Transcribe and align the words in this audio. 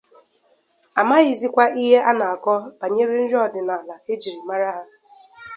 amaghịzịkwa 0.99 1.65
ihe 1.81 1.97
a 2.09 2.11
na-akọ 2.19 2.55
banyere 2.79 3.13
nri 3.21 3.37
ọdịnala 3.45 3.95
e 4.11 4.13
jiri 4.21 4.39
mara 4.49 4.69
ha 4.75 4.83